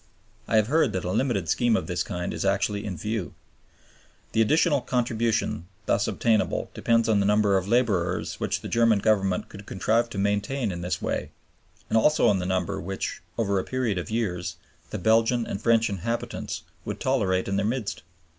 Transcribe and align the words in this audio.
I 0.47 0.55
have 0.55 0.65
heard 0.65 0.93
that 0.93 1.03
a 1.03 1.11
limited 1.11 1.47
scheme 1.47 1.77
of 1.77 1.85
this 1.85 2.01
kind 2.01 2.33
is 2.33 2.43
actually 2.43 2.85
in 2.85 2.97
view. 2.97 3.35
The 4.31 4.41
additional 4.41 4.81
contribution 4.81 5.67
thus 5.85 6.07
obtainable 6.07 6.71
depends 6.73 7.07
on 7.07 7.19
the 7.19 7.25
number 7.27 7.55
of 7.55 7.67
laborers 7.67 8.39
which 8.39 8.61
the 8.61 8.67
German 8.67 8.97
Government 8.97 9.47
could 9.47 9.67
contrive 9.67 10.09
to 10.09 10.17
maintain 10.17 10.71
in 10.71 10.81
this 10.81 11.03
way 11.03 11.29
and 11.87 11.99
also 11.99 12.27
on 12.29 12.39
the 12.39 12.47
number 12.47 12.81
which, 12.81 13.21
over 13.37 13.59
a 13.59 13.63
period 13.63 13.99
of 13.99 14.09
years, 14.09 14.55
the 14.89 14.97
Belgian 14.97 15.45
and 15.45 15.61
French 15.61 15.87
inhabitants 15.87 16.63
would 16.83 16.99
tolerate 16.99 17.47
in 17.47 17.57
their 17.57 17.63
midst. 17.67 18.01